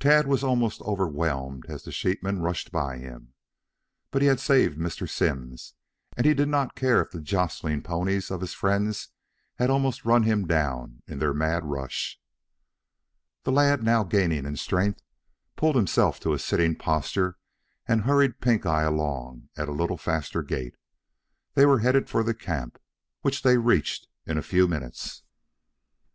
[0.00, 3.32] Tad was almost overwhelmed as the sheepmen rushed by him.
[4.10, 5.08] But he had saved Mr.
[5.08, 5.72] Simms
[6.14, 9.08] and he did not care if the jostling ponies of his friends
[9.54, 12.20] had almost run him down in their mad rush.
[13.44, 15.00] The lad now gaining in strength,
[15.56, 17.38] pulled himself to a sitting posture
[17.88, 20.76] and hurried Pink eye along at a little faster gait.
[21.54, 22.78] They were headed for the camp,
[23.22, 25.22] which they reached in a few minutes.